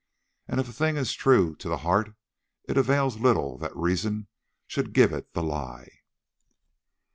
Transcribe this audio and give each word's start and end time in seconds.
And 0.47 0.59
if 0.59 0.67
a 0.67 0.73
thing 0.73 0.97
is 0.97 1.13
true 1.13 1.55
to 1.57 1.69
the 1.69 1.77
heart, 1.85 2.15
it 2.67 2.75
avails 2.75 3.19
little 3.19 3.59
that 3.59 3.77
reason 3.77 4.29
should 4.65 4.93
give 4.93 5.13
it 5.13 5.31
the 5.33 5.43
lie. 5.43 5.99